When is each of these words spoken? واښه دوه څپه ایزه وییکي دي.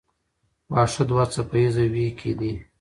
واښه 0.71 1.03
دوه 1.09 1.25
څپه 1.33 1.57
ایزه 1.63 1.83
وییکي 1.93 2.31
دي. 2.39 2.51